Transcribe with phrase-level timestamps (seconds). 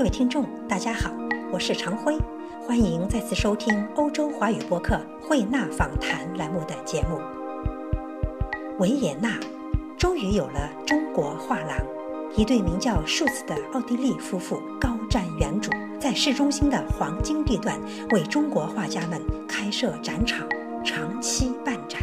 [0.00, 1.12] 各位听众，大家好，
[1.52, 2.16] 我是常辉，
[2.66, 7.20] 欢迎再次收听欧洲华语播客慧纳访谈栏目的节目。
[8.78, 9.38] 维也纳
[9.98, 11.76] 终于有了中国画廊，
[12.34, 17.78] 一对名叫数字的奥地利夫妇高瞻远瞩，在市中心的黄金地段
[18.12, 20.48] 为中国画家们开设展场，
[20.82, 22.00] 长期办展。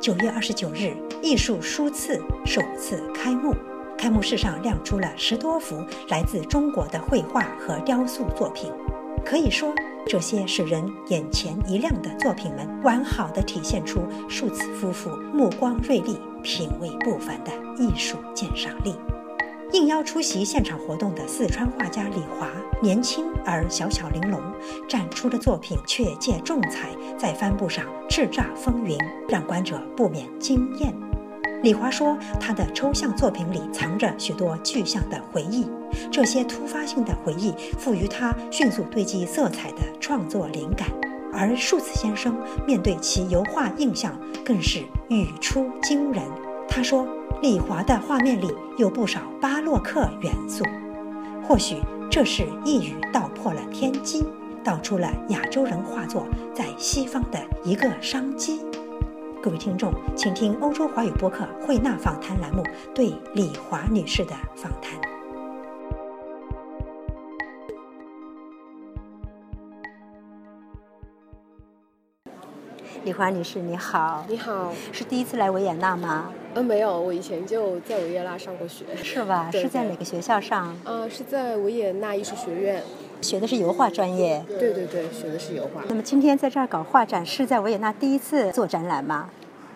[0.00, 3.54] 九月二十九日，艺术书次首次开幕。
[4.00, 8.72] 开幕式上亮出了十多幅来自中国的绘画和雕塑作品，
[9.22, 9.74] 可以说，
[10.06, 18.96] 这些使人眼前一亮的作品们，完好的体现出数次夫妇目光锐利、品味不凡的艺术鉴赏力。
[19.72, 22.48] 应邀出席现场活动的四川画家李华，
[22.80, 24.40] 年轻而小巧玲珑，
[24.88, 28.96] 展出的作品却借重彩，在帆布上叱咤风云，
[29.28, 31.09] 让观者不免惊艳。
[31.62, 35.68] 李华说：“他的抽象作品里藏着许多具象的回忆，
[36.10, 40.88] 这些突发性的回忆赋予他迅速堆积色彩的创作灵感。
[41.32, 42.34] 而数次先生
[42.66, 44.80] 面对其油画印象，更是
[45.10, 46.24] 语出惊人。
[46.66, 47.06] 他说
[47.42, 50.64] ：‘李华的画面里有不少巴洛克元素，
[51.46, 51.76] 或许
[52.10, 54.24] 这是一语道破了天机，
[54.64, 58.60] 道出了亚洲人画作在西方的一个商机。’”
[59.42, 62.62] 各位听众，请听欧洲华语播客慧纳访谈栏目
[62.94, 65.00] 对李华女士的访谈。
[73.02, 74.26] 李华女士，你好。
[74.28, 74.74] 你好。
[74.92, 76.30] 是第一次来维也纳吗？
[76.52, 78.84] 呃，没有，我以前就在维也纳上过学。
[78.96, 79.50] 是吧？
[79.50, 80.76] 是在哪个学校上？
[80.84, 82.82] 呃，是在维也纳艺术学院。
[83.20, 84.42] 学的是油画专业。
[84.48, 85.82] 对对对，学的是油画。
[85.88, 89.30] 那么今天在这儿搞画展，是在维也纳第一次做展览吗？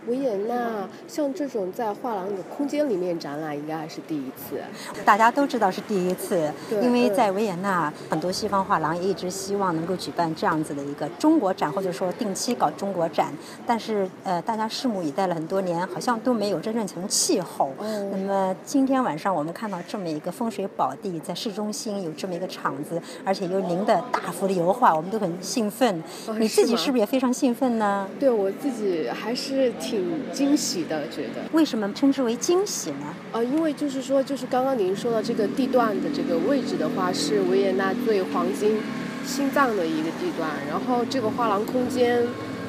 [0.07, 4.61] 维也纳像这种在画廊的空间里面展览，应该还是第一次。
[5.05, 13.33] 大家都知道是第一次，因为在维也纳，很多西方画廊也一直希望能够举办这样子的一个中国展，或者说定期搞中国展。
[13.67, 17.73] 但是，呃，大家拭目以待了很多年，好像都没有真正成气候。
[18.11, 26.03] 那么今天晚上我们看到这么一个风水宝地，在市中心有这么一个场子，而且有您的大幅的油画，我们都很兴奋。
[26.39, 28.07] 你自己是不是也非常兴奋呢？
[28.21, 29.94] 对我自己还是挺。
[29.95, 33.15] 挺惊喜的，觉得为什么称之为惊喜呢？
[33.33, 38.79] 呃，因为就是说，就是刚刚您说的这个地段的这个位置的话，是维也纳最黄金
[39.25, 40.51] 心脏的一个地段。
[40.69, 42.23] 然后这个画廊空间，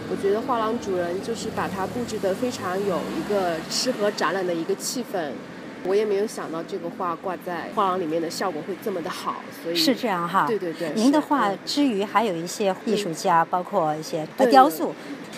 [0.09, 5.31] 我觉得画廊主人就是把它布置的非常有一个适合展览的一个气氛。
[5.85, 10.45] 我也没有想到这个画挂在画廊里面的效果会这么的好，所以是这样哈。
[10.47, 14.93] 对对对，您的画之余还有一些艺术家，包括一些雕塑。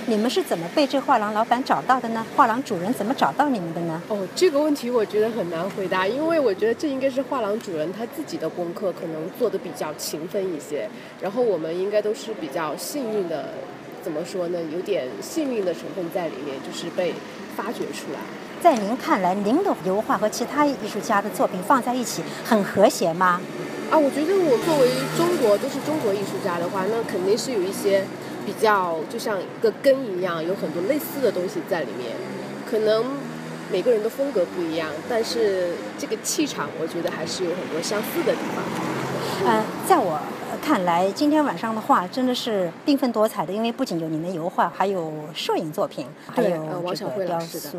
[0.06, 2.26] 你们是怎么被这画廊老板找到的呢？
[2.36, 4.02] 画廊主人怎么找到你们的呢？
[4.08, 10.88] 哦，这个问题我觉得很难回答，因为我觉得这应该是画廊主人他自己的功课可能做的比较勤奋一些，
[11.20, 13.50] 然后我们应该都是比较幸运的，
[14.04, 14.60] 怎么说呢？
[14.72, 17.14] 有点幸运的成分在里面，就是被
[17.56, 18.20] 发掘出来。
[18.62, 23.40] 在您看来，您的油画和其他艺术家的作品放在一起很和谐吗？
[23.90, 28.04] 啊，我觉得我作为中国都是中国艺术家的话，那肯定是有一些。
[28.48, 32.16] 比较就像一个根一样，有很多类似的东西在里面。
[32.66, 33.04] 可能
[33.70, 38.64] 每个人的风格不一样，但是这个气场，我觉得还是有很多相似的地方。
[39.46, 40.18] 嗯，在我
[40.62, 47.78] 看来，今天晚上的画真的是缤纷多彩的，因为不仅有您的油画，还有摄影作品，还有这个雕塑，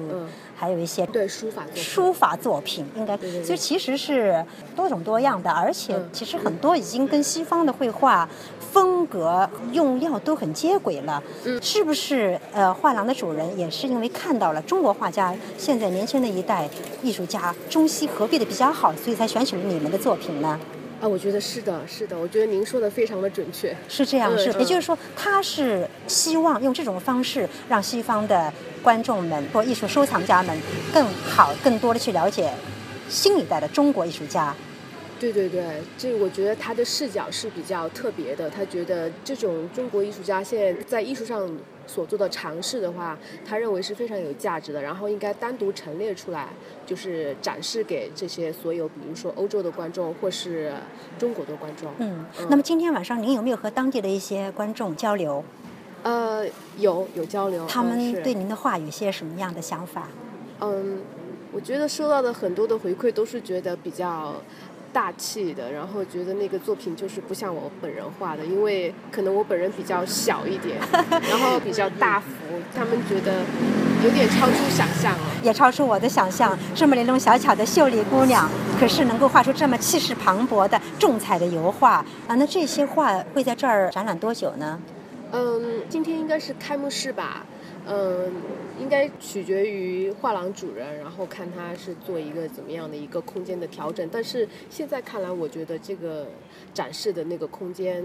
[0.56, 4.44] 还有一些对书法书法作品，应该所以其实是
[4.74, 8.28] 多种多样的，而且其实很多已经跟西方的绘画。
[8.70, 12.38] 风格用料都很接轨了，嗯，是不是？
[12.52, 16.68] 呃，画廊的主人也是因为看到了中国画家现在年轻的一代
[17.02, 20.60] 艺术家中西合璧的比较好，所以才选取了你们的作品呢？
[21.00, 28.52] 啊，我觉得是的，是的，我觉得您说的非常的准确，是这样，是，也就是说，他是希望用这种方式让西方的
[28.82, 30.60] 观众们或艺术收藏家们
[30.92, 32.52] 更好、更多的去了解
[33.08, 34.54] 新一代的中国艺术家。
[35.20, 38.48] 对对对，这我觉得他的视角是比较特别的。
[38.48, 41.50] 他觉得这种中国艺术家现在在艺术上
[41.86, 44.80] 所做的尝试的话，他认为是非常有价值的。
[44.80, 46.48] 然后应该单独陈列出来，
[46.86, 50.72] 就是展示给这些所有，比如说欧洲的观众或是
[51.18, 51.90] 中国的观众。
[51.98, 55.42] 嗯，那么今天晚上您有没有和当地的一些观众交流？
[56.04, 57.66] 呃，有有交流。
[57.66, 60.08] 他们对您的话有些什么样的想法？
[60.60, 61.00] 嗯，
[61.50, 64.36] 我觉得收到的很多的回馈都是觉得比较。
[64.92, 70.78] 大气的，然后觉得那个作品就是不像我本人画的，因为可能我本人比较小一点，
[71.28, 72.26] 然后比较大幅，
[72.74, 73.42] 他们觉得
[74.02, 75.24] 有点超出想象了。
[75.42, 76.58] 也超出我的想象。
[76.74, 78.48] 这么玲珑小巧的秀丽姑娘，
[78.80, 82.34] 可是能够画出这么气势磅礴的重彩的油画啊！
[82.36, 84.80] 那这些画会在这儿展览多久呢？
[85.30, 87.44] 嗯，今天应该是开幕式吧。
[87.90, 88.30] 嗯，
[88.78, 94.06] 应该取决于画廊主人，然后看他是做一个怎么样的一个空间的调整。
[94.12, 96.26] 但是现在看来，我觉得这个
[96.74, 98.04] 展示的那个空间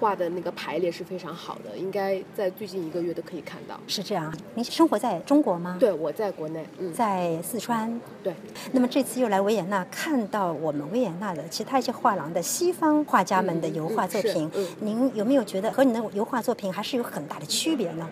[0.00, 3.78] 画的那个排列是非常好的，应该在最近一个月都可以看到。
[3.86, 5.76] 是这样，您生活在中国吗？
[5.78, 8.00] 对，我在国内，嗯，在四川。
[8.22, 8.32] 对。
[8.72, 14.50] 那么这次又来维也纳，看到我们维也纳的其他一些画廊的西方画家们的油画作品，
[14.80, 18.08] 您有没有觉得和您的油画作品还是有很大的区别呢？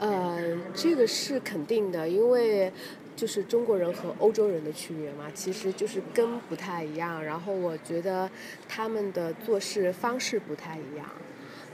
[0.00, 2.72] 呃，这个是肯定的，因为
[3.14, 7.22] 就是中国人和欧洲人的区别嘛，其实就是根不太一样。
[7.22, 8.28] 然后我觉得
[8.66, 11.06] 他们的做事方式不太一样，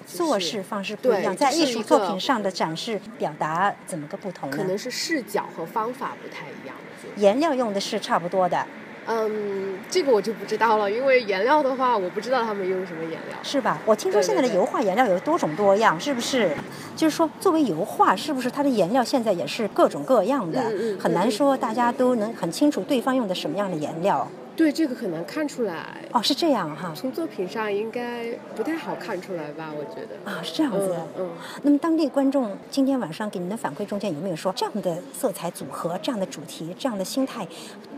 [0.04, 4.56] 做事方式不一样，在艺术作品上的展示表达怎么个不同呢？
[4.56, 6.76] 可能是视角和方法不太一样。
[7.16, 8.66] 颜料用的是差不多的。
[9.08, 13.38] 嗯，这个我就不知道了，因为颜料的话，我不知道他们用什么颜料。
[13.42, 13.78] 是吧？
[13.86, 16.50] 我听说现在的油画颜料有多种多样，是不是？
[16.96, 20.72] 就是说，作为油画，是不是它的颜料现在也是各种各样的？
[20.98, 24.26] 很难说大家都能很清楚对方用的什么样的颜料。
[24.56, 26.92] 对这个很难看出来哦，是这样哈。
[26.94, 29.70] 从作品上应该不太好看出来吧？
[29.76, 30.96] 我觉得啊，是这样子。
[31.18, 31.30] 嗯。
[31.62, 37.46] 那么当地观众今天晚上给您的反馈中间有没有说这样的色彩组合、这样的主题、这样的心态，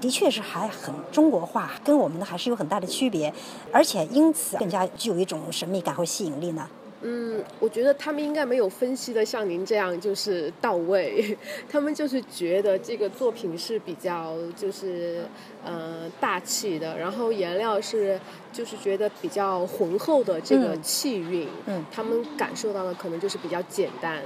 [0.01, 3.33] 的确是还很中国化，跟我们的还是有很大的区别，
[3.73, 6.69] 而且因此更加具有一种神秘感和吸引力呢？
[7.01, 11.39] 嗯，我觉得他们应该没有分析的像您这样就是到位，
[11.71, 15.25] 他们就是觉得这个作品是比较就是
[15.65, 18.19] 呃大气的，然后颜料是
[18.53, 24.21] 就是觉得比较浑厚的这个气韵，嗯，他们感受到的可能就是比较简单，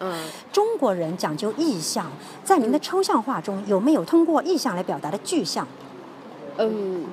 [0.00, 2.10] 嗯，中国人讲究意象，
[2.42, 5.68] 在您的抽象画中有没有通过意象来表达的具象？
[6.56, 7.04] 嗯。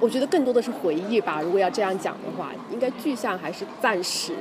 [0.00, 1.40] 我觉得更多的是回忆吧。
[1.42, 4.34] 如果要这样讲的话，应该具象还是暂时，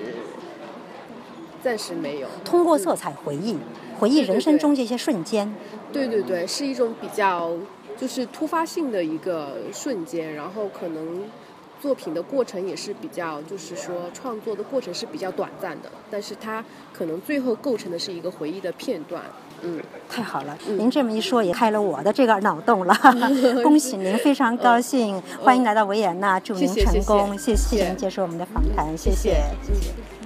[1.63, 2.27] 暂时没有。
[2.45, 3.57] 通过色彩回忆，
[3.99, 5.53] 回忆人生中这些瞬间。
[5.91, 7.51] 对对对，是一种比较
[7.97, 11.23] 就是突发性的一个瞬间，然后可能
[11.81, 16.63] 作品的过程也是比较，就是说创作的过程是比较短暂的，但是它
[16.93, 19.23] 可能最后构成的是一个回忆的片段。
[19.63, 19.79] 嗯，
[20.09, 22.95] 太好了，您这么一说也开了我的这个脑洞了，
[23.63, 30.18] 恭喜您，非常高兴，欢迎来到维也纳，祝您成功，谢谢您接受我们的访谈，谢谢，谢谢。